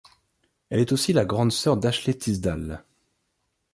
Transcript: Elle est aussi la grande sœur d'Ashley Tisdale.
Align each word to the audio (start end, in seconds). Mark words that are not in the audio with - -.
Elle 0.71 0.79
est 0.79 0.93
aussi 0.93 1.13
la 1.13 1.25
grande 1.25 1.51
sœur 1.51 1.77
d'Ashley 1.77 2.15
Tisdale. 2.15 2.83